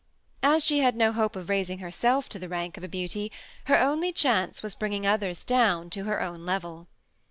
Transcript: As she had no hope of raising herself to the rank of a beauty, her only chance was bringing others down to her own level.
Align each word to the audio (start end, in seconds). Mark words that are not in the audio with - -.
As 0.41 0.65
she 0.65 0.79
had 0.79 0.95
no 0.95 1.11
hope 1.11 1.35
of 1.35 1.47
raising 1.47 1.77
herself 1.77 2.27
to 2.29 2.39
the 2.39 2.49
rank 2.49 2.75
of 2.75 2.83
a 2.83 2.87
beauty, 2.87 3.31
her 3.65 3.77
only 3.77 4.11
chance 4.11 4.63
was 4.63 4.73
bringing 4.73 5.05
others 5.05 5.45
down 5.45 5.91
to 5.91 6.05
her 6.05 6.23
own 6.23 6.43
level. 6.43 6.87